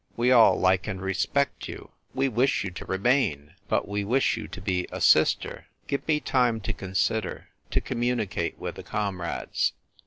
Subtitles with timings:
[0.17, 1.91] We all like and respect you.
[2.15, 3.53] We wish you to remain.
[3.67, 5.67] But we wish you to be a sister.
[5.85, 9.73] Give me time to consider— to communicate with the comrades."